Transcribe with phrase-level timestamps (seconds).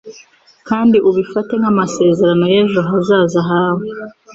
[0.67, 3.85] kandi ubifate nk'amasezerano y'ejo hazaza hawe.